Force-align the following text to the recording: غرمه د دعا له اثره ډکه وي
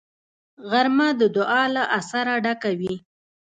غرمه 0.69 1.07
د 1.19 1.21
دعا 1.35 1.63
له 1.75 1.83
اثره 1.99 2.35
ډکه 2.45 2.71
وي 2.79 2.95